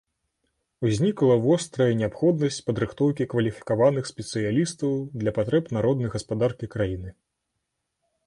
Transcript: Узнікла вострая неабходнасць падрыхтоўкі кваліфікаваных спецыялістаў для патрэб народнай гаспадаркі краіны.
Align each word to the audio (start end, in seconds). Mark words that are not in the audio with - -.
Узнікла 0.87 1.35
вострая 1.43 1.89
неабходнасць 1.99 2.57
падрыхтоўкі 2.69 3.27
кваліфікаваных 3.33 4.09
спецыялістаў 4.13 4.91
для 5.21 5.31
патрэб 5.37 5.63
народнай 5.77 6.09
гаспадаркі 6.15 6.65
краіны. 6.77 7.09